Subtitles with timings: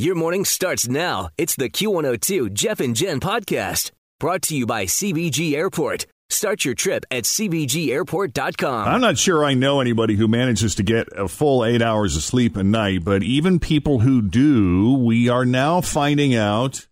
[0.00, 1.30] Your morning starts now.
[1.36, 3.90] It's the Q102 Jeff and Jen podcast
[4.20, 6.06] brought to you by CVG Airport.
[6.30, 8.86] Start your trip at CVGAirport.com.
[8.86, 12.22] I'm not sure I know anybody who manages to get a full eight hours of
[12.22, 16.86] sleep a night, but even people who do, we are now finding out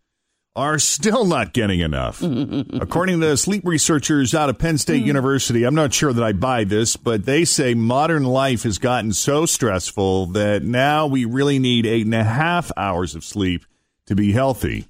[0.56, 2.22] are still not getting enough.
[2.72, 5.06] According to sleep researchers out of Penn State hmm.
[5.06, 9.12] University, I'm not sure that I buy this, but they say modern life has gotten
[9.12, 13.66] so stressful that now we really need eight and a half hours of sleep
[14.06, 14.88] to be healthy.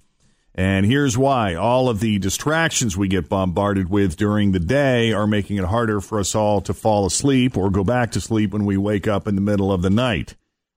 [0.54, 5.26] And here's why all of the distractions we get bombarded with during the day are
[5.26, 8.64] making it harder for us all to fall asleep or go back to sleep when
[8.64, 10.34] we wake up in the middle of the night.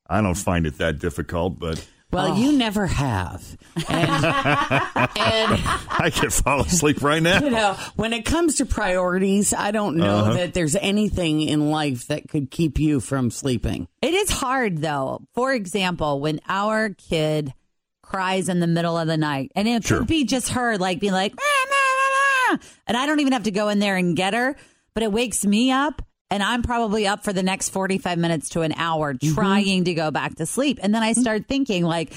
[0.10, 3.56] I don't find it that difficult, but Well, you never have.
[3.88, 7.44] And, and I can fall asleep right now.
[7.44, 10.34] you know, when it comes to priorities, I don't know Uh-huh.
[10.34, 13.88] that there's anything in life that could keep you from sleeping.
[14.02, 15.22] It is hard though.
[15.36, 17.54] For example, when our kid
[18.02, 20.00] cries in the middle of the night, and it Sure.
[20.00, 23.34] could be just her like being like, "Ah, nah, nah, nah," and I don't even
[23.34, 24.56] have to go in there and get her,
[24.96, 26.02] but it wakes me up.
[26.32, 29.34] And I'm probably up for the next 45 minutes to an hour mm-hmm.
[29.34, 30.80] trying to go back to sleep.
[30.82, 31.22] And then I mm-hmm.
[31.22, 32.14] start thinking, like,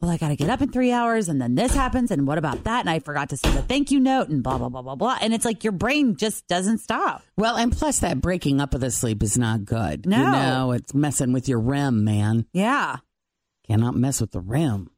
[0.00, 2.10] well, I got to get up in three hours and then this happens.
[2.10, 2.80] And what about that?
[2.80, 5.18] And I forgot to send a thank you note and blah, blah, blah, blah, blah.
[5.20, 7.22] And it's like your brain just doesn't stop.
[7.36, 10.06] Well, and plus that breaking up of the sleep is not good.
[10.06, 10.18] No.
[10.18, 12.46] You know, it's messing with your REM, man.
[12.52, 12.96] Yeah.
[13.66, 14.90] Cannot mess with the REM.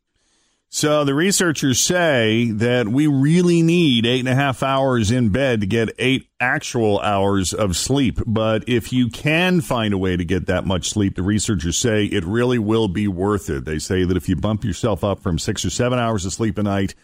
[0.71, 5.63] So the researchers say that we really need eight and a half hours in bed
[5.63, 8.21] to get eight actual hours of sleep.
[8.27, 12.05] But if you can find a way to get that much sleep, the researchers say
[12.05, 13.65] it really will be worth it.
[13.65, 16.59] They say that if you bump yourself up from six or seven hours of sleep
[16.59, 16.95] a night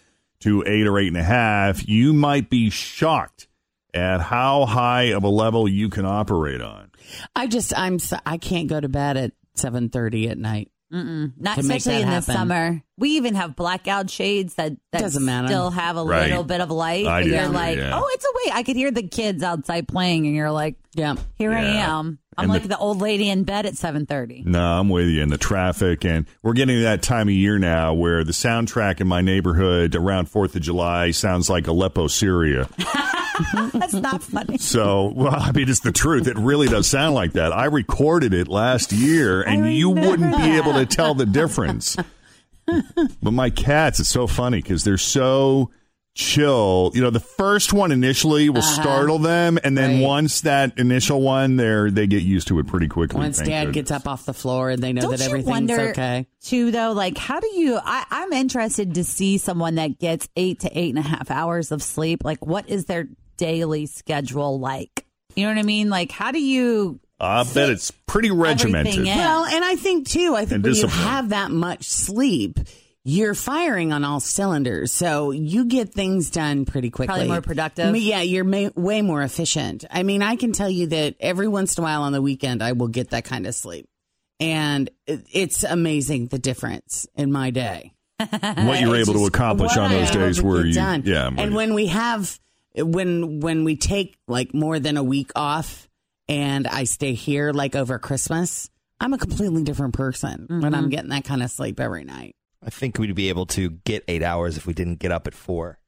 [0.41, 3.47] to eight or eight and a half, you might be shocked
[3.95, 6.91] at how high of a level you can operate on.
[7.35, 10.71] I just, I'm, I can't go to bed at 7.30 at night.
[10.91, 12.81] Not to make especially that in the summer.
[12.97, 15.47] We even have blackout shades that, that Doesn't matter.
[15.47, 16.29] still have a Right.
[16.29, 17.05] little bit of light.
[17.05, 17.91] I and do you're too, like, yeah.
[17.93, 18.53] oh, it's a way.
[18.57, 21.15] I could hear the kids outside playing, and you're like, Yeah.
[21.35, 22.19] here I am.
[22.37, 24.43] I'm And like the- the, old lady in bed at 7:30.
[24.45, 27.57] No, I'm with you in the traffic, and we're getting to that time of year
[27.59, 32.69] now where the soundtrack in my neighborhood around Fourth of July sounds like Aleppo, Syria.
[33.73, 34.57] That's not funny.
[34.57, 36.27] So, well, I mean, it's the truth.
[36.27, 37.53] It really does sound like that.
[37.53, 41.95] I recorded it last year, and you wouldn't be able to tell the difference.
[43.21, 45.71] but my cats, it's so funny because they're so
[46.15, 46.91] chill.
[46.95, 48.81] You know, the first one initially will uh-huh.
[48.81, 50.01] startle them, and then Right.
[50.03, 53.19] once that initial one, they're they get used to it pretty quickly.
[53.19, 53.73] Once thank dad goodness.
[53.75, 56.25] gets up off the floor and they know Don't that you everything's wonder okay.
[56.41, 56.93] too, though?
[56.93, 57.77] Like, how do you?
[57.83, 61.71] I, I'm interested to see someone that gets eight to eight and a half hours
[61.71, 62.23] of sleep.
[62.23, 65.05] Like, what is their daily schedule like?
[65.35, 65.89] You know what I mean?
[65.89, 66.99] Like, how do you?
[67.19, 68.93] I bet it's pretty regimented.
[68.93, 69.17] everything.
[69.17, 71.07] Well, and I think too, I think when you discipline.
[71.07, 72.59] have that much sleep,
[73.05, 74.91] you're firing on all cylinders.
[74.91, 77.07] So you get things done pretty quickly.
[77.13, 77.85] Probably more productive.
[77.87, 79.85] I mean, Yeah, you're ma- way more efficient.
[79.89, 82.61] I mean, I can tell you that every once in a while on the weekend,
[82.63, 83.87] I will get that kind of sleep.
[84.39, 87.93] And it's amazing the difference in my day.
[88.19, 91.03] what you're able to accomplish on those days to where you, done.
[91.05, 91.57] yeah, I'm and you.
[91.57, 92.37] when we have
[92.77, 95.87] when when we take like more than a week off
[96.27, 98.69] and I stay here like over Christmas,
[98.99, 100.75] I'm a completely different person when Mm-hmm.
[100.75, 102.35] I'm getting that kind of sleep every night.
[102.65, 105.33] I think we'd be able to get eight hours if we didn't get up at
[105.35, 105.79] four.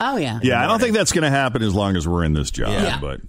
[0.00, 2.32] Oh yeah, yeah, I don't think that's going to happen as long as we're in
[2.34, 2.70] this job.
[2.70, 2.98] Yeah.
[3.00, 3.20] But,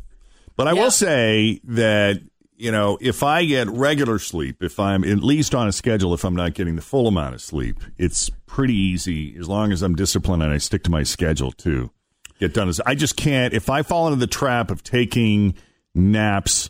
[0.56, 2.22] but I will say that
[2.58, 6.24] you know if I get regular sleep, if I'm at least on a schedule, if
[6.26, 9.96] I'm not getting the full amount of sleep, it's pretty easy as long as I'm
[9.96, 11.90] disciplined and I stick to my schedule to
[12.40, 12.70] get done.
[12.70, 15.56] Is I just can't if I fall into the trap of taking
[15.94, 16.70] naps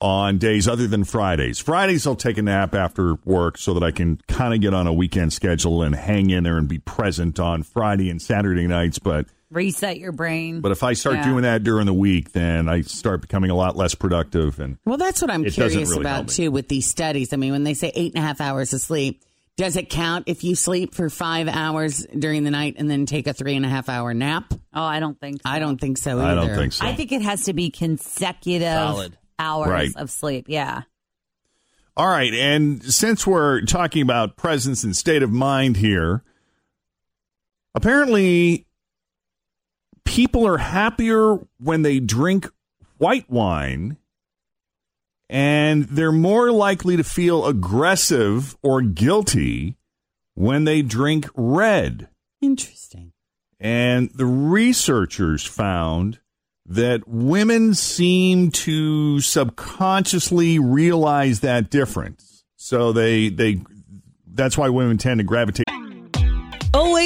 [0.00, 1.58] on days other than Fridays.
[1.58, 4.86] Fridays I'll take a nap after work so that I can kind of get on
[4.86, 8.98] a weekend schedule and hang in there and be present on Friday and Saturday nights.
[9.00, 10.60] But Reset your brain.
[10.60, 11.24] But if I start Yeah.
[11.24, 14.60] doing that during the week, then I start becoming a lot less productive.
[14.60, 17.32] And Well, that's what I'm curious really about too with these studies.
[17.32, 19.24] I mean, when they say eight and a half hours of sleep,
[19.58, 23.26] does it count if you sleep for five hours during the night and then take
[23.26, 24.54] a three and a half hour nap?
[24.72, 25.50] oh, I don't think so.
[25.50, 26.40] I don't think so either.
[26.40, 26.86] I don't think so.
[26.86, 29.18] I think it has to be consecutive Solid.
[29.38, 29.90] hours Right.
[29.96, 30.46] of sleep.
[30.48, 30.82] Yeah.
[31.96, 32.32] All right.
[32.32, 36.22] And since we're talking about presence and state of mind here,
[37.74, 38.66] apparently
[40.04, 42.48] people are happier when they drink
[42.98, 43.96] white wine
[45.28, 49.76] and they're more likely to feel aggressive or guilty
[50.34, 52.08] when they drink red.
[52.40, 53.12] Interesting.
[53.60, 56.20] And the researchers found
[56.64, 62.44] that women seem to subconsciously realize that difference.
[62.56, 63.62] So they they
[64.26, 65.67] that's why women tend to gravitate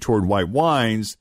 [0.00, 1.16] Toward white wines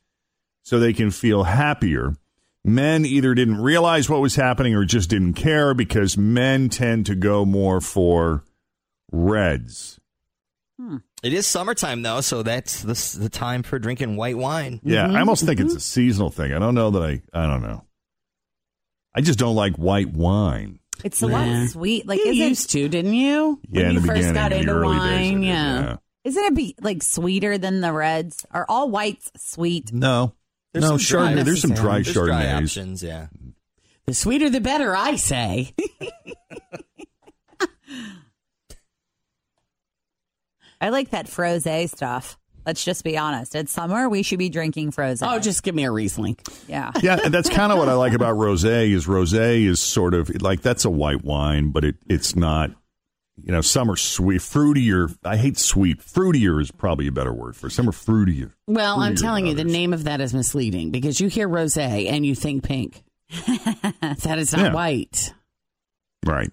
[0.63, 2.15] so they can feel happier.
[2.63, 7.15] Men either didn't realize what was happening or just didn't care because men tend to
[7.15, 8.44] go more for
[9.12, 10.00] reds.
[10.79, 10.97] Hmm.
[11.21, 14.79] It is summertime though, so that's the, the time for drinking white wine.
[14.83, 15.79] Yeah, I almost think it's a mm-hmm.
[15.79, 16.53] seasonal thing.
[16.53, 17.85] I don't know that I I don't know.
[19.13, 20.79] I just don't like white wine.
[21.03, 21.38] It's a Nah.
[21.38, 22.07] lot sweet.
[22.07, 23.59] Like, you is used to, didn't you?
[23.69, 25.97] Yeah, when in you the first got into early days, I wine, yeah.
[26.25, 28.45] Isn't it be like sweeter than the reds?
[28.51, 29.94] Are all whites sweet?
[29.94, 30.33] No.
[30.74, 31.45] There's no, some Chardonnay.
[31.45, 32.63] There's some dry There's dry Chardonnays.
[32.63, 33.27] options, yeah.
[34.07, 35.74] The sweeter the better, I say.
[40.81, 42.38] I like that froze stuff.
[42.66, 43.54] Let's just be honest.
[43.56, 44.10] It's summer.
[44.10, 45.22] We should be drinking froze.
[45.22, 46.38] oh, just give me a Riesling.
[46.68, 46.92] yeah.
[47.01, 48.92] yeah, and that's kind of what I like about rosé.
[48.92, 52.72] Is rosé is sort of like that's a white wine, but it it's not.
[53.44, 55.16] You know, some are sweet, fruitier.
[55.24, 56.00] I hate sweet.
[56.00, 57.72] Fruitier is probably a better word for it.
[57.72, 58.54] some are fruitier.
[58.68, 62.10] Well, I'm telling than you, the name of that is misleading because you hear rosé
[62.10, 63.04] and you think pink.
[63.48, 64.74] that is not Yeah.
[64.74, 65.34] white.
[66.26, 66.52] right.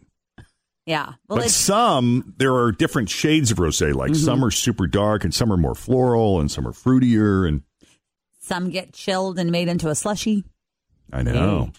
[0.86, 1.12] Yeah.
[1.28, 3.94] Well, but some there are different shades of rosé.
[3.94, 4.24] Like mm-hmm.
[4.24, 7.46] some are super dark, and some are more floral, and some are fruitier.
[7.46, 7.62] And
[8.40, 10.42] some get chilled and made into a slushy.
[11.12, 11.70] I know.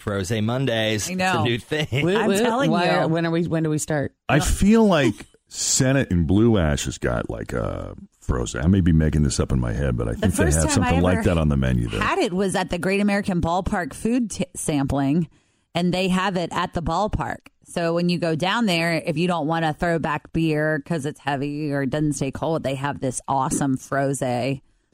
[0.00, 1.10] Froze Mondays.
[1.10, 1.26] I know.
[1.30, 2.04] It's a new thing.
[2.06, 2.38] Woo, I'm woo.
[2.38, 3.08] telling Why- you.
[3.08, 3.46] When are we?
[3.46, 4.14] When do we start?
[4.28, 5.14] I feel like
[5.48, 8.54] Senate and Blue Ash has got like uh, a Froze.
[8.54, 10.58] I may be making this up in my head, but I The think they first
[10.62, 12.00] have something I like that on the menu there.
[12.00, 15.28] Had it was at the Great American Ballpark food t- sampling,
[15.74, 17.38] and they have it at the ballpark.
[17.64, 21.20] So when you go down there, if you don't want a throwback beer because it's
[21.20, 24.22] heavy or it doesn't stay cold, they have this awesome froze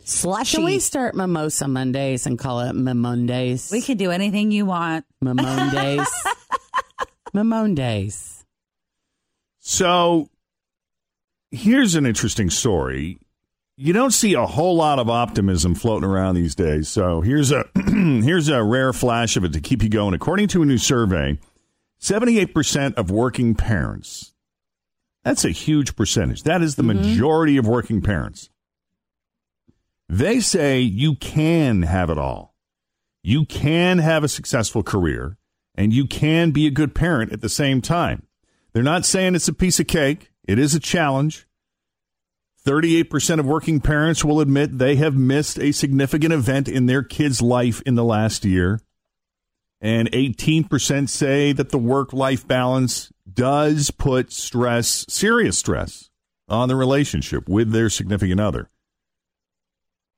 [0.06, 0.56] slushy.
[0.56, 3.70] Can we start Mimosa Mondays and call it Mimondays?
[3.70, 5.04] We could do anything you want.
[5.22, 6.06] Mimondays.
[7.34, 8.44] Mimondays.
[9.58, 10.30] So
[11.50, 13.18] here's an interesting story.
[13.76, 16.88] You don't see a whole lot of optimism floating around these days.
[16.88, 20.14] So here's a here's a rare flash of it to keep you going.
[20.14, 21.38] According to a new survey,
[22.00, 24.32] 78% of working parents.
[25.24, 26.44] That's a huge percentage.
[26.44, 27.02] That is the mm-hmm.
[27.02, 28.48] majority of working parents.
[30.08, 32.54] They say you can have it all.
[33.22, 35.36] You can have a successful career
[35.74, 38.26] and you can be a good parent at the same time.
[38.72, 40.30] They're not saying it's a piece of cake.
[40.46, 41.46] It is a challenge.
[42.64, 47.40] 38% of working parents will admit they have missed a significant event in their kid's
[47.40, 48.80] life in the last year.
[49.80, 56.10] And 18% say that the work life balance does put stress, serious stress,
[56.48, 58.70] on the relationship with their significant other.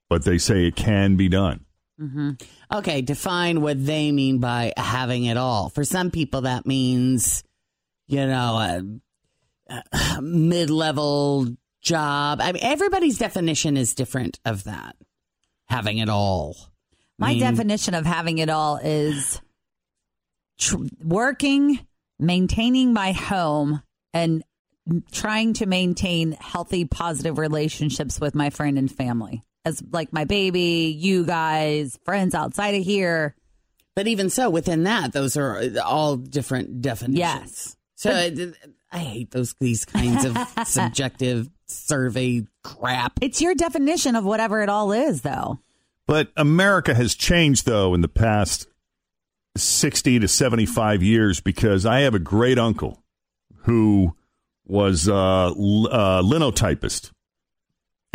[0.08, 1.64] But they say it can be done.
[2.00, 2.30] Mm-hmm.
[2.72, 5.68] Okay, define what they mean by having it all.
[5.68, 7.42] For some people, that means,
[8.06, 9.00] you know,
[9.70, 9.76] a,
[10.16, 11.48] a mid level
[11.82, 12.40] job.
[12.40, 14.96] I mean, everybody's definition is different of that.
[15.68, 16.56] Having it all.
[17.18, 19.40] My mean, definition of having it all is
[20.58, 21.80] tr- working,
[22.18, 23.82] maintaining my home,
[24.14, 24.44] and
[25.10, 29.42] trying to maintain healthy, positive relationships with my friend and family.
[29.64, 33.34] As like my baby, you guys, friends outside of here,
[33.94, 37.18] But even so, within that, those are all different definitions.
[37.18, 37.76] Yes.
[37.96, 38.52] So I,
[38.92, 40.36] I hate those these kinds of
[40.66, 43.18] subjective survey crap.
[43.20, 45.58] It's your definition of whatever it all is, though.
[46.06, 48.66] But America has changed, though, in the past
[49.56, 53.02] 60 to 75 years because I have a great uncle
[53.64, 54.14] who
[54.64, 57.10] was uh, l- uh, linotypist.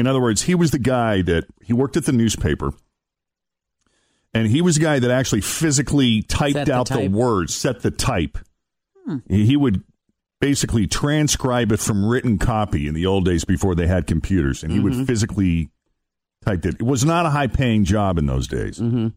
[0.03, 2.73] In other words, he was the guy that he worked at the newspaper,
[4.33, 7.11] and he was the guy that actually physically typed Set the out the, type.
[7.11, 8.37] words, set the type.
[9.29, 9.81] He would
[10.41, 14.73] basically transcribe it from written copy in the old days before they had computers, and
[14.73, 15.69] he would physically
[16.43, 16.75] type it.
[16.81, 18.97] It was not a high paying job in those days, mm-hmm.
[18.97, 19.13] and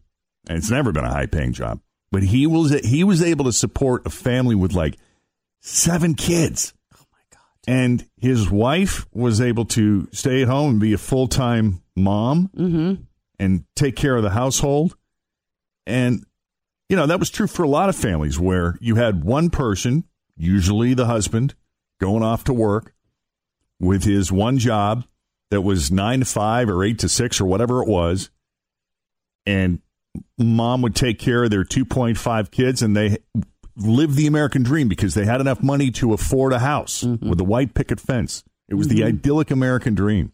[0.47, 1.81] it's never been a high paying job.
[2.13, 4.97] But he was he was able to support a family with like
[5.59, 6.73] seven kids.
[7.67, 12.49] And his wife was able to stay at home and be a full time mom
[12.55, 13.03] mm-hmm.
[13.39, 14.95] and take care of the household.
[15.85, 16.25] And
[16.89, 20.05] you know that was true for a lot of families where you had one person,
[20.37, 21.55] usually the husband,
[21.99, 22.93] going off to work
[23.79, 25.05] with his one job
[25.51, 28.29] that was nine to five or eight to six or whatever it was,
[29.45, 29.81] and
[30.37, 33.17] mom would take care of their 2.5 kids and they
[33.77, 37.43] lived the American dream because they had enough money to afford a house with a
[37.43, 38.43] white picket fence.
[38.67, 40.33] It was the idyllic American dream.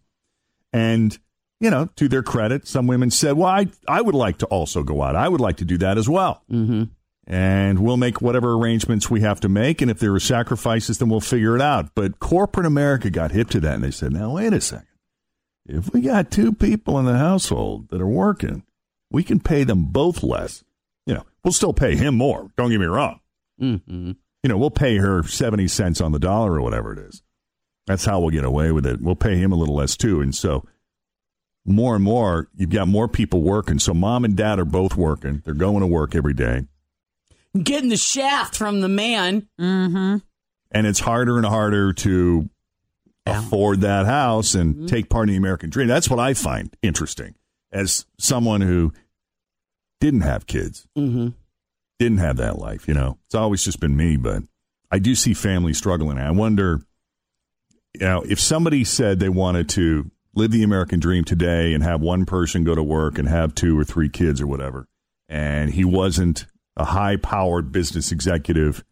[0.72, 1.18] And,
[1.60, 4.82] you know, to their credit, some women said, well, I, I would like to also
[4.82, 5.16] go out.
[5.16, 6.44] I would like to do that as well.
[6.52, 6.84] Mm-hmm.
[7.28, 9.82] And we'll make whatever arrangements we have to make.
[9.82, 11.94] And if there are sacrifices, then we'll figure it out.
[11.96, 14.88] But corporate America got hip to that and they said, now, wait a second.
[15.66, 18.64] If we got two people in the household that are working,
[19.10, 20.64] we can pay them both less.
[21.06, 22.50] You know, we'll still pay him more.
[22.58, 23.20] Don't get me wrong.
[23.64, 24.12] Mm-hmm.
[24.44, 27.24] You know, we'll pay her 70 cents on the dollar or whatever it is.
[27.88, 29.02] That's how we'll get away with it.
[29.02, 30.22] We'll pay him a little less too.
[30.22, 30.66] And so
[31.66, 33.80] more and more, you've got more people working.
[33.80, 35.42] So mom and dad are both working.
[35.46, 36.66] They're going to work every day.
[37.62, 39.48] Getting the shaft from the man.
[39.60, 40.18] Mm-hmm.
[40.72, 42.50] And it's harder and harder to
[43.26, 45.88] afford that house and take part in the American dream.
[45.88, 47.36] That's what I find interesting
[47.72, 48.92] as someone who
[50.02, 51.30] didn't have kids, Mm-hmm.
[52.00, 52.88] Didn't have that life.
[52.88, 54.44] You know, it's always just been me, but
[54.92, 56.18] I do see families struggling.
[56.18, 56.82] I wonder,
[57.94, 62.02] you know, if somebody said they wanted to live the American dream today and have
[62.02, 64.88] one person go to work and have two or three kids or whatever,
[65.30, 66.46] and he wasn't
[66.76, 68.84] a high powered business executive,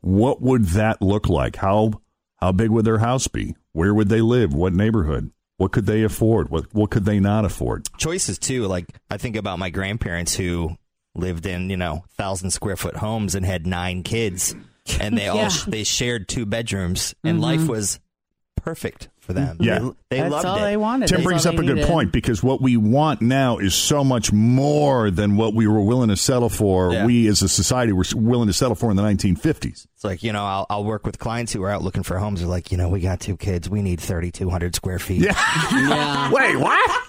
[0.00, 1.56] what would that look like?
[1.56, 1.92] How
[2.36, 3.56] how big would their house be?
[3.72, 4.52] Where would they live?
[4.54, 5.30] What neighborhood?
[5.56, 6.50] What could they afford?
[6.50, 7.88] What what could they not afford?
[7.98, 8.66] choices too.
[8.66, 10.76] Like I think about my grandparents who
[11.16, 14.54] lived in you know thousand square foot homes and had nine kids,
[15.00, 15.50] and they all Yeah.
[15.66, 17.44] they shared two bedrooms, and mm-hmm.
[17.44, 18.00] life was
[18.56, 19.58] perfect for them.
[19.60, 19.78] Yeah.
[19.78, 20.60] they, they That's loved all it.
[20.62, 21.08] they wanted.
[21.08, 23.74] Tim That's brings all up a they good point because what we want now is
[23.74, 26.92] so much more than what we were willing to settle for.
[26.92, 27.06] Yeah.
[27.06, 29.86] We as a society were willing to settle for in the 1950s.
[29.94, 32.40] It's like you know I'll, I'll work with clients who are out looking for homes.
[32.40, 35.22] They're like, you know, we got two kids, we need thirty two hundred square feet.
[35.22, 36.30] Yeah.
[36.32, 37.02] Wait, what?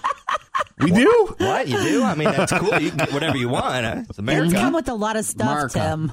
[0.80, 1.34] We do?
[1.38, 2.02] What you do?
[2.04, 2.78] I mean, that's cool.
[2.80, 3.84] You can get whatever you want.
[3.84, 3.94] huh?
[4.00, 4.54] It's It's America.
[4.56, 5.78] come with a lot of stuff, America.
[5.78, 6.12] Tim.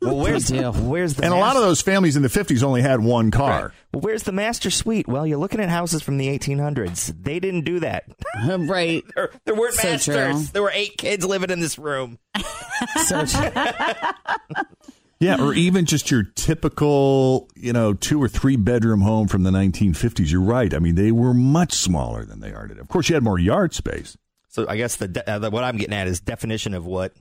[0.00, 2.82] well, where's They where's the And a lot of those families in the 50s only
[2.82, 3.62] had one car.
[3.62, 3.70] Right.
[3.92, 5.06] Well, where's the master suite?
[5.06, 7.14] Well, you're looking at houses from the 1800s.
[7.22, 8.04] They didn't do that.
[8.48, 9.04] right.
[9.14, 10.14] There, there weren't So masters.
[10.16, 10.42] true.
[10.52, 12.18] There were eight kids living in this room.
[13.04, 13.50] So true.
[15.22, 19.50] Yeah, or even just your typical, you know, two or three bedroom home from the
[19.50, 20.30] 1950s.
[20.30, 20.74] You're right.
[20.74, 22.80] I mean, they were much smaller than they are today.
[22.80, 24.16] Of course, you had more yard space.
[24.48, 27.14] So I guess the, de- uh, the what I'm getting at is definition of what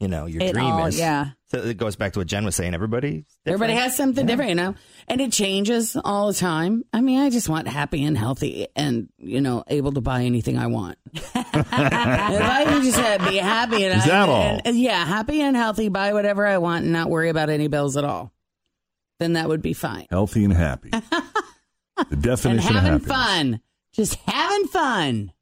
[0.00, 0.98] you know your It dream all- is.
[0.98, 1.30] yeah.
[1.50, 2.74] So it goes back to what Jen was saying.
[2.74, 4.74] Everybody, Everybody has something different, you know,
[5.08, 6.84] and it changes all the time.
[6.92, 10.56] I mean, I just want happy and healthy, and you know, able to buy anything
[10.58, 10.96] I want.
[11.54, 14.60] if I can just uh, be happy and Is that I, all?
[14.64, 17.96] and- yeah, happy and healthy, buy whatever I want, and not worry about any bills
[17.96, 18.32] at all,
[19.18, 20.06] then that would be fine.
[20.10, 20.90] Healthy and happy.
[22.08, 23.36] The definition and having of happiness.
[23.50, 23.60] fun,
[23.92, 25.32] just having fun.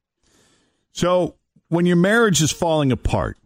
[0.90, 1.36] So,
[1.68, 3.36] when your marriage is falling apart,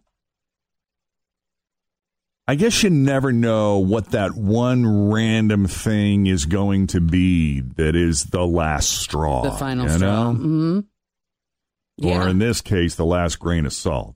[2.47, 7.95] I guess you never know what that one random thing is going to be that
[7.95, 9.43] is the last straw.
[9.43, 10.31] The final you straw.
[10.33, 10.83] know?
[12.01, 14.15] Hmm Or in this case, the last grain of salt.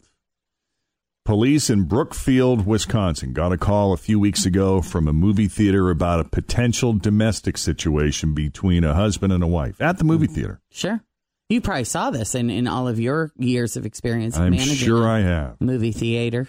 [1.26, 5.90] Police in Brookfield, Wisconsin got a call a few weeks ago from a movie theater
[5.90, 10.62] about a potential domestic situation between a husband and a wife at the movie theater.
[10.72, 11.02] Sure.
[11.50, 15.06] You probably saw this in, in all of your years of experience I'm managing sure
[15.08, 15.60] I have.
[15.60, 16.48] movie theater.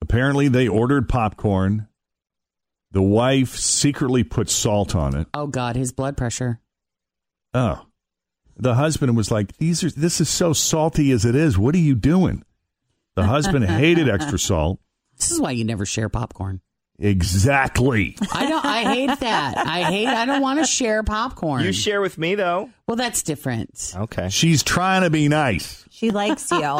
[0.00, 1.86] Apparently, they ordered popcorn.
[2.92, 5.28] The wife secretly put salt on it.
[5.34, 6.58] Oh God, his blood pressure.
[7.52, 7.84] Oh,
[8.60, 11.58] the husband was like, "These are this is so salty as it is.
[11.58, 12.44] What are you doing?"
[13.16, 14.80] The husband hated extra salt.
[15.16, 16.60] This is why you never share popcorn.
[16.98, 18.16] Exactly.
[18.32, 18.64] I don't.
[18.64, 19.56] I hate that.
[19.56, 20.06] I hate.
[20.06, 21.64] I don't want to share popcorn.
[21.64, 22.68] You share with me though.
[22.86, 23.94] well, that's different.
[23.96, 24.28] Okay.
[24.28, 25.86] She's trying to be nice.
[25.90, 26.60] She likes you.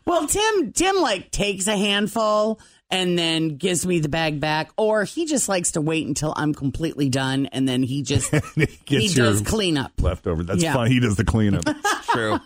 [0.06, 0.72] well, Tim.
[0.72, 5.48] Tim like takes a handful and then gives me the bag back, or he just
[5.48, 9.92] likes to wait until I'm completely done, and then he just he Gets does cleanup.
[10.00, 10.42] leftover.
[10.42, 10.74] That's Yeah.
[10.74, 10.90] fun.
[10.90, 11.64] He does the cleanup.
[12.10, 12.38] True.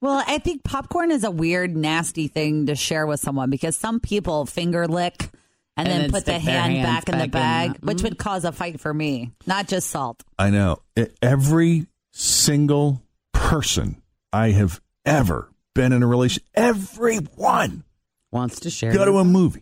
[0.00, 4.00] well, I think popcorn is a weird, nasty thing to share with someone because some
[4.00, 5.30] people finger lick
[5.76, 7.86] and, And then then put the hand hands back in the back in bag, the-
[7.86, 8.28] which would mm-hmm.
[8.28, 10.22] cause a fight for me, not just salt.
[10.38, 10.78] I know.
[11.22, 17.84] Every single person I have ever been in a relation, everyone,
[18.32, 18.92] Wants to share.
[18.92, 19.60] go to a movie.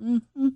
[0.00, 0.48] Mm-hmm.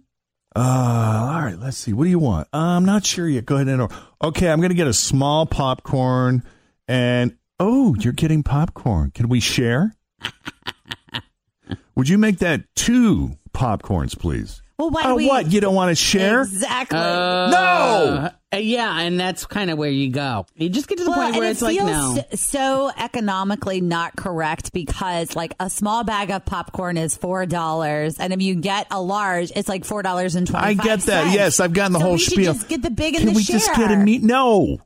[0.54, 1.92] Uh, all right, let's see.
[1.92, 2.48] What do you want?
[2.52, 3.44] Uh, I'm not sure yet.
[3.44, 3.94] Go ahead and order.
[4.22, 6.42] Okay, I'm going to get a small popcorn
[6.88, 9.10] and oh, you're getting popcorn.
[9.12, 9.96] Can we share?
[11.96, 14.62] Would you make that two popcorns, please?
[14.80, 15.52] Well, why Oh, we what?
[15.52, 16.40] You don't want to share?
[16.40, 16.98] exactly?
[16.98, 18.30] no.
[18.52, 20.44] Uh, yeah, and that's kind of where you go.
[20.56, 22.20] You just get to the well, point where and it's it like, no.
[22.34, 28.32] so economically not correct because like a small bag of popcorn is four dollars, and
[28.32, 30.66] if you get a large, it's like four dollars and twenty.
[30.66, 31.32] I get that.
[31.32, 32.54] Yes, I've gotten the so whole we spiel.
[32.54, 33.58] Just get the big and Can the we share.
[33.60, 34.22] just get a meat?
[34.24, 34.78] No.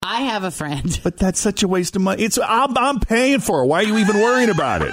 [0.00, 1.00] I have a friend.
[1.02, 2.22] But that's such a waste of money.
[2.22, 3.66] It's I'm, I'm paying for it.
[3.66, 4.92] Why are you even worrying about it?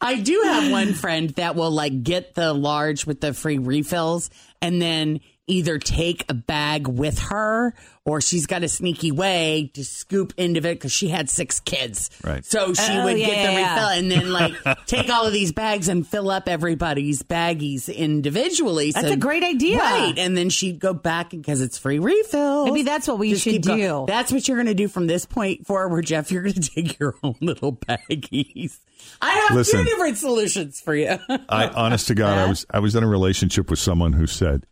[0.00, 4.30] I do have one friend that will like get the large with the free refills
[4.62, 7.74] and then either take a bag with her
[8.04, 12.08] or she's got a sneaky way to scoop into it because she had six kids.
[12.24, 12.44] Right.
[12.44, 14.52] So she Oh, would yeah, get the yeah, refill and then like
[14.86, 18.92] take all of these bags and fill up everybody's baggies individually.
[18.92, 19.78] That's So- a great idea.
[19.78, 20.14] Right.
[20.18, 22.66] And then she'd go back because it's free refill.
[22.66, 23.78] Maybe that's what we should keep going.
[23.80, 24.04] do.
[24.06, 26.30] That's what you're going to do from this point forward, Jeff.
[26.32, 28.78] You're going to take your own little baggies.
[29.20, 29.80] I have Listen.
[29.80, 31.18] two different solutions for you.
[31.48, 34.66] I honest to God, I was I was in a relationship with someone who said,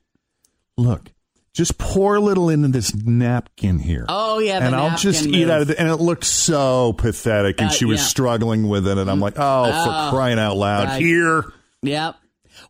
[0.76, 1.12] "Look,
[1.52, 5.40] just pour a little into this napkin here." Oh, yeah, the and I'll just napkin
[5.40, 5.78] eat out of it.
[5.78, 8.06] And it looked so pathetic, and Uh, she was yeah.
[8.06, 8.98] Struggling with it.
[8.98, 11.00] And I'm like, "Oh, for crying out loud, right.
[11.02, 11.44] here!"
[11.82, 12.16] Yep.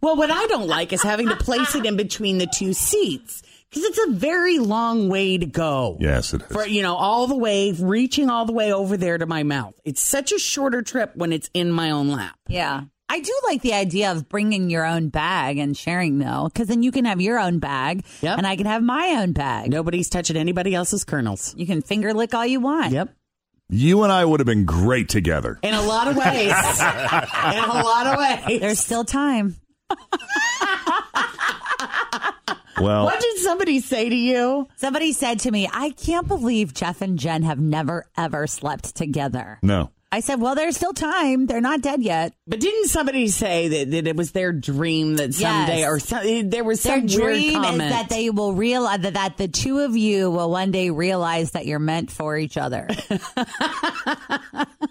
[0.00, 3.42] Well, what I don't like is having to place it in between the two seats
[3.70, 5.96] because it's a very long way to go.
[6.00, 6.48] Yes, it is.
[6.48, 9.74] For, you know, all the way, reaching all the way over there to my mouth.
[9.84, 12.36] It's such a shorter trip when it's in my own lap.
[12.48, 12.82] Yeah.
[13.08, 16.82] I do like the idea of bringing your own bag and sharing, though, because then
[16.82, 18.38] you can have your own bag Yep.
[18.38, 19.70] and I can have my own bag.
[19.70, 21.54] Nobody's touching anybody else's kernels.
[21.56, 22.92] You can finger lick all you want.
[22.92, 23.14] Yep.
[23.68, 25.58] You and I would have been great together.
[25.62, 26.26] In a lot of ways.
[26.52, 28.60] in a lot of ways.
[28.60, 29.56] There's still time.
[32.78, 34.68] Well, What did somebody say to you?
[34.76, 39.58] Somebody said to me, I can't believe Jeff and Jen have never, ever slept together.
[39.62, 39.90] no.
[40.12, 41.46] I said, Well, there's still time.
[41.46, 42.32] They're not dead yet.
[42.46, 45.88] But didn't somebody say that, that it was their dream that someday, Yes.
[45.88, 47.82] or some, there was Their some dream weird comment.
[47.82, 51.50] is that they will realize that, that the two of you will one day realize
[51.52, 52.86] that you're meant for each other.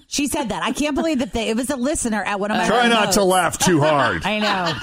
[0.08, 0.62] she said that.
[0.64, 3.14] I can't believe that they, it was a listener at one of my Try not
[3.14, 4.22] to laugh too hard.
[4.26, 4.74] I know.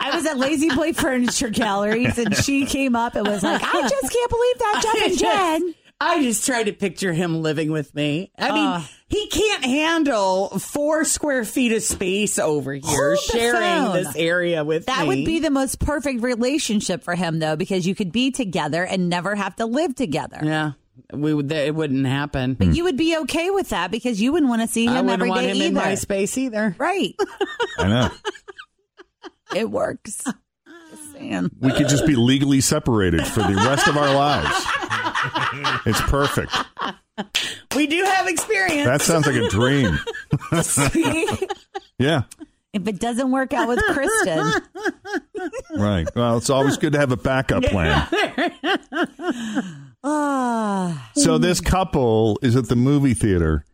[0.00, 4.12] I was at La-Z-Boy Furniture Galleries and she came up and was like, I just
[4.12, 5.74] can't believe that, Jeff and Jen.
[5.98, 8.30] I just try to picture him living with me.
[8.38, 8.82] I mean, Uh.
[9.08, 14.62] he can't handle four square feet of space over here, Hold the sharing this area
[14.62, 15.08] with That me.
[15.08, 19.08] would be the most perfect relationship for him, though, because you could be together and
[19.08, 20.38] never have to live together.
[20.42, 20.72] yeah.
[21.12, 21.52] We would.
[21.52, 22.54] It wouldn't happen.
[22.54, 25.06] But you would be okay with that because you wouldn't want to see I him
[25.06, 25.66] wouldn't want him either.
[25.66, 26.74] in my space either.
[26.78, 27.14] Right.
[27.78, 28.10] I know.
[29.54, 30.24] it works.
[30.90, 31.50] Just saying.
[31.60, 34.66] We could just be legally separated for the rest of our lives.
[35.86, 36.52] It's perfect.
[37.74, 38.86] We do have experience.
[38.86, 39.98] That sounds like a dream.
[41.98, 42.22] Yeah.
[42.74, 44.52] if it doesn't work out with Kristen,
[45.76, 46.06] Right.
[46.14, 48.06] Well, it's always good to have a backup plan.
[50.04, 53.64] ah, So this couple is at the movie theater,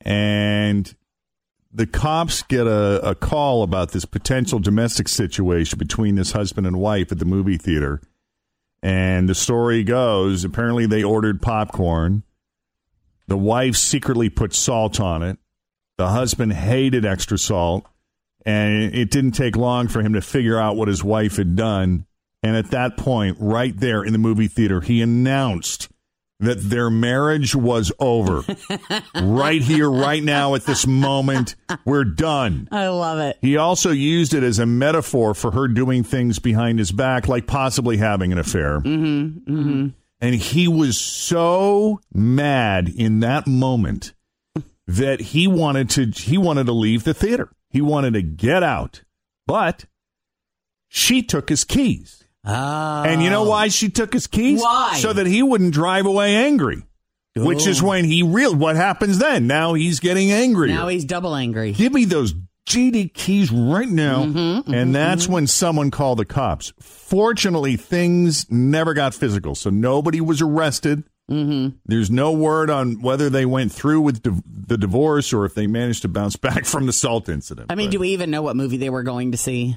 [0.00, 0.92] and
[1.72, 6.80] the cops get a, a call about this potential domestic situation between this husband and
[6.80, 8.00] wife at the movie theater.
[8.82, 12.22] And the story goes apparently they ordered popcorn.
[13.26, 15.38] The wife secretly put salt on it.
[15.98, 17.84] The husband hated extra salt.
[18.46, 22.06] And it didn't take long for him to figure out what his wife had done.
[22.42, 25.88] And at that point, right there in the movie theater, he announced
[26.40, 28.42] that their marriage was over.
[29.14, 32.68] right here, right now, at this moment, we're done.
[32.72, 33.38] I love it.
[33.40, 37.46] He also used it as a metaphor for her doing things behind his back, like
[37.46, 38.80] possibly having an affair.
[38.80, 39.88] Mm-hmm, mm-hmm.
[40.22, 44.12] And he was so mad in that moment
[44.86, 47.50] that he wanted to he wanted to leave the theater.
[47.70, 49.02] He wanted to get out,
[49.46, 49.86] but
[50.88, 52.19] she took his keys.
[52.44, 53.02] Oh.
[53.04, 54.60] And you know why she took his keys?
[54.60, 54.96] Why?
[54.98, 56.82] So that he wouldn't drive away angry.
[57.36, 57.88] Which is Oh.
[57.88, 59.46] when he real what happens then?
[59.46, 60.68] Now he's getting angry.
[60.68, 61.72] Now he's double angry.
[61.72, 62.34] Give me those
[62.66, 64.24] GD keys right now.
[64.24, 66.72] Mm-hmm, and that's when someone called the cops.
[66.80, 71.04] Fortunately, things never got physical, so nobody was arrested.
[71.30, 71.76] Mm-hmm.
[71.86, 75.68] There's no word on whether they went through with div- the divorce or if they
[75.68, 77.70] managed to bounce back from the salt incident.
[77.70, 79.76] I mean, But do we even know what movie they were going to see?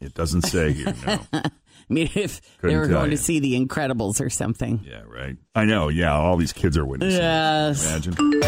[0.00, 0.94] it doesn't say here.
[1.06, 1.20] No.
[1.88, 3.16] I mean, if they Couldn't were going you.
[3.16, 4.80] to see The Incredibles or something.
[4.84, 5.36] yeah, right.
[5.54, 5.88] I know.
[5.88, 7.20] Yeah, all these kids are witnessing.
[7.20, 7.86] Yes.
[7.86, 8.42] Imagine.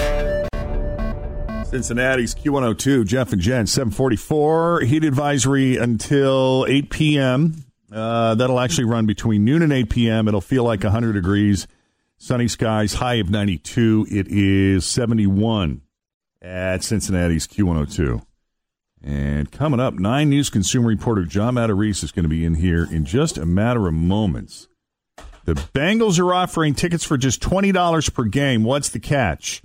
[1.67, 4.81] Cincinnati's Q102, Jeff and Jen, 744.
[4.81, 7.65] Heat advisory until 8 p.m.
[7.93, 10.29] Uh, that'll actually run between noon and 8 p.m.
[10.29, 11.67] It'll feel like 100 degrees.
[12.17, 14.07] Sunny skies, high of 92.
[14.11, 15.83] It is 71
[16.41, 18.25] at Cincinnati's Q102.
[19.03, 22.87] And coming up, Nine News consumer reporter John Matarese is going to be in here
[22.91, 24.69] in just a matter of moments.
[25.45, 28.65] The Bengals are offering tickets for just $20 per game.
[28.65, 29.63] What's the catch?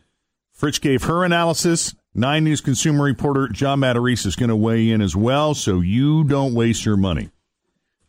[0.57, 1.93] Fritch gave her analysis.
[2.13, 6.23] Nine News consumer reporter John Matarese is going to weigh in as well, so you
[6.23, 7.31] don't waste your money.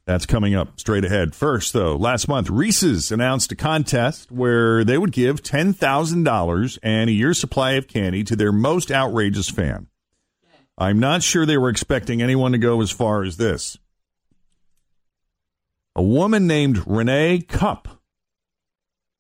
[0.04, 1.34] That's coming up straight ahead.
[1.34, 7.12] First, though, last month, Reese's announced a contest where they would give $10,000 and a
[7.12, 9.88] year's supply of candy to their most outrageous fan.
[10.76, 13.78] I'm not sure they were expecting anyone to go as far as this.
[15.96, 17.88] A woman named Renee Cupp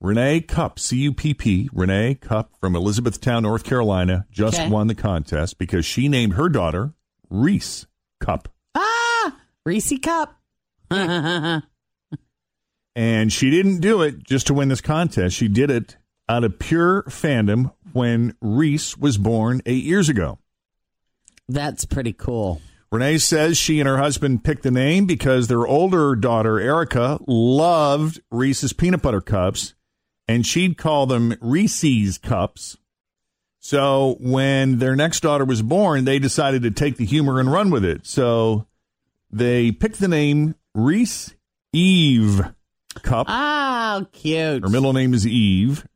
[0.00, 4.68] Renee Cupp, C U P P, Renee Cupp from Elizabethtown, North Carolina, just Okay.
[4.68, 6.92] won the contest because she named her daughter
[7.30, 7.86] Reese
[8.20, 8.48] Cup.
[8.74, 10.40] Ah, Reese Cup.
[12.96, 15.34] And she didn't do it just to win this contest.
[15.34, 15.96] She did it
[16.28, 20.38] out of pure fandom when Reese was born eight years ago.
[21.48, 22.60] That's pretty cool.
[22.90, 28.20] Renee says she and her husband picked the name because their older daughter, Erica, loved
[28.30, 29.74] Reese's peanut butter cups,
[30.28, 32.76] and she'd call them Reese's cups.
[33.58, 37.70] So when their next daughter was born, they decided to take the humor and run
[37.70, 38.06] with it.
[38.06, 38.66] So
[39.30, 41.34] they picked the name Reese
[41.72, 42.42] Eve
[43.02, 43.26] Cup.
[43.28, 44.62] Oh, cute.
[44.62, 45.86] Her middle name is Eve,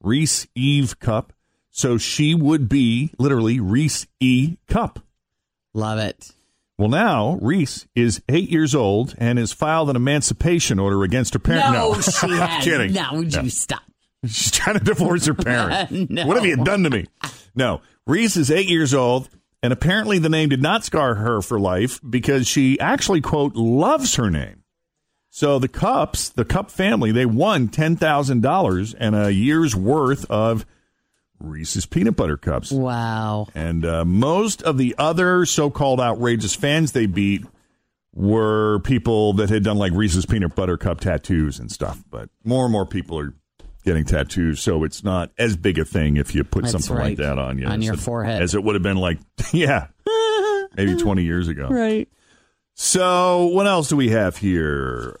[0.00, 1.32] Reese Eve Cup.
[1.76, 5.00] So she would be literally Reese E Cup.
[5.74, 6.30] Love it.
[6.78, 11.40] Well, now Reese is eight years old and has filed an emancipation order against her
[11.40, 11.72] parents.
[11.72, 12.64] No, she I'm has.
[12.64, 12.92] kidding.
[12.92, 13.42] No, would No.
[13.42, 13.82] you stop?
[14.24, 15.90] She's trying to divorce her parents.
[16.10, 16.26] No.
[16.28, 17.06] What have you done to me?
[17.56, 19.28] No, Reese is eight years old,
[19.60, 24.14] and apparently the name did not scar her for life because she actually quote loves
[24.14, 24.62] her name.
[25.30, 30.24] So the Cups, the Cup family, they won ten thousand dollars and a year's worth
[30.30, 30.64] of
[31.40, 32.70] Reese's peanut butter cups.
[32.72, 33.48] Wow.
[33.54, 37.44] And uh, most of the other so-called outrageous fans they beat
[38.14, 42.02] were people that had done like Reese's peanut butter cup tattoos and stuff.
[42.10, 43.34] But more and more people are
[43.84, 47.18] getting tattoos, so it's not as big a thing if you put That's something like
[47.18, 48.40] that on you On your it- forehead.
[48.40, 49.18] as it would have been like,
[49.52, 49.88] yeah,
[50.76, 51.68] maybe twenty years ago.
[51.68, 52.08] Right.
[52.76, 55.18] So, what else do we have here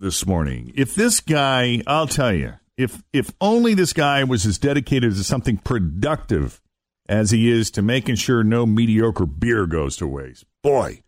[0.00, 0.72] this morning?
[0.74, 5.24] If this guy, I'll tell you, if if only this guy was as dedicated to
[5.24, 6.60] something productive
[7.08, 10.44] as he is to making sure no mediocre beer goes to waste.
[10.62, 11.02] Boy,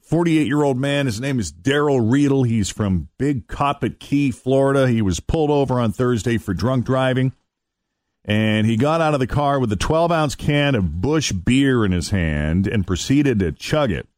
[0.00, 2.44] 48 year old man, his name is Daryl Riedel.
[2.44, 4.88] He's from Big Coppitt Key, Florida.
[4.88, 7.32] He was pulled over on Thursday for drunk driving.
[8.24, 11.84] And he got out of the car with a 12 ounce can of Busch beer
[11.84, 14.08] in his hand and proceeded to chug it.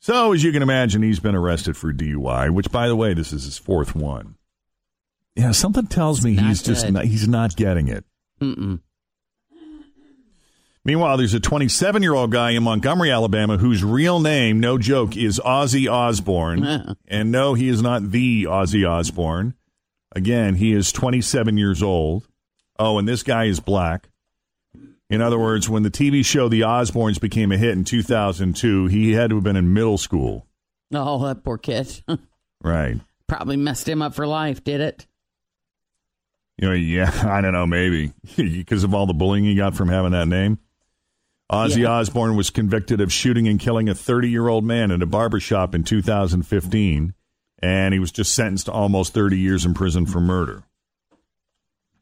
[0.00, 3.32] So, as you can imagine, he's been arrested for DUI, which, by the way, this
[3.32, 4.37] is his fourth one.
[5.38, 8.04] Yeah, something tells me he's just not, he's not getting it.
[8.40, 8.80] Mm-mm.
[10.84, 15.16] Meanwhile, there's a 27 year old guy in Montgomery, Alabama, whose real name, no joke,
[15.16, 16.96] is Ozzy Osbourne.
[17.06, 19.54] and no, he is not the Ozzy Osbourne.
[20.16, 22.26] Again, he is 27 years old.
[22.78, 24.08] Oh, and this guy is black.
[25.10, 29.12] In other words, when the TV show The Osbournes became a hit in 2002, he
[29.12, 30.46] had to have been in middle school.
[30.92, 32.02] Oh, that poor kid.
[32.60, 32.96] Right.
[33.28, 35.06] Probably messed him up for life, did it?
[36.58, 39.88] You know, yeah, I don't know, maybe because of all the bullying he got from
[39.88, 40.58] having that name.
[41.50, 41.92] Ozzy Yeah.
[41.92, 45.40] Osbourne was convicted of shooting and killing a 30 year old man in a barber
[45.40, 47.14] shop in 2015,
[47.60, 50.64] and he was just sentenced to almost 30 years in prison for murder.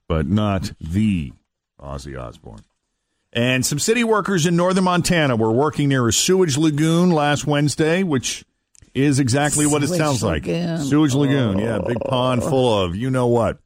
[0.08, 1.32] But not the
[1.80, 2.64] Ozzy Osbourne.
[3.32, 8.02] And some city workers in northern Montana were working near a sewage lagoon last Wednesday,
[8.02, 8.44] which
[8.96, 10.70] is exactly what it Sewage sounds lagoon.
[10.70, 10.80] like.
[10.80, 11.58] Sewage lagoon.
[11.58, 13.58] Yeah, big pond full of you know what.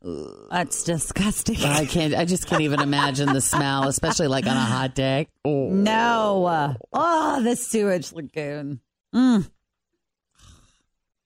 [0.51, 1.63] That's disgusting.
[1.63, 2.15] I can't.
[2.15, 5.29] I just can't even imagine the smell, especially like on a hot day.
[5.45, 5.71] Oh.
[5.71, 6.77] No.
[6.93, 8.81] Oh, the sewage lagoon.
[9.15, 9.49] Mm.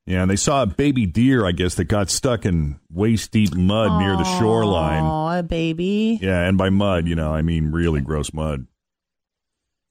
[0.07, 3.55] Yeah, and they saw a baby deer, I guess, that got stuck in waist deep
[3.55, 5.03] mud near the shoreline.
[5.03, 6.19] Oh, baby.
[6.21, 8.67] Yeah, and by mud, you know, I mean really gross mud.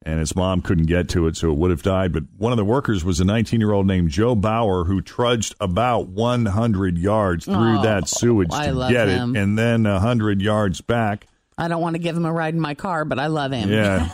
[0.06, 2.12] And his mom couldn't get to it, so it would have died.
[2.12, 5.56] But one of the workers was a 19 year old named Joe Bauer who trudged
[5.62, 9.34] about 100 yards through Oh, that sewage I to get him.
[9.36, 11.28] it, and then 100 yards back.
[11.58, 13.70] I don't want to give him a ride in my car, but I love him.
[13.70, 14.10] Yeah.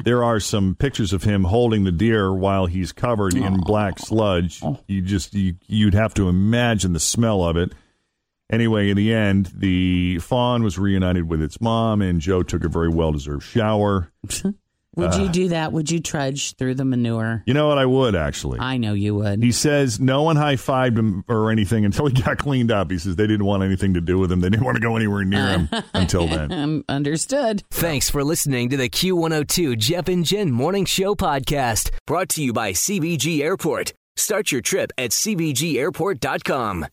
[0.04, 4.60] there are some pictures of him holding the deer while he's covered in black sludge.
[4.62, 4.78] Oh.
[4.86, 7.72] You just you, you'd have to imagine the smell of it.
[8.52, 12.68] Anyway, in the end, the fawn was reunited with its mom, and Joe took a
[12.68, 14.12] very well deserved shower.
[14.96, 15.18] Would Uh.
[15.24, 15.72] you do that?
[15.72, 17.42] Would you trudge through the manure?
[17.46, 17.76] You know what?
[17.78, 18.58] I would actually.
[18.60, 19.42] I know you would.
[19.42, 22.90] He says no one high fived him or anything until he got cleaned up.
[22.90, 24.40] He says they didn't want anything to do with him.
[24.40, 26.50] They didn't want to go anywhere near him until then.
[26.50, 27.62] Um, understood.
[27.70, 32.52] Thanks for listening to the Q102 Jeff and Jen Morning Show podcast, brought to you
[32.54, 33.92] by CVG Airport.
[34.16, 36.86] Start your trip at CVGAirport.com.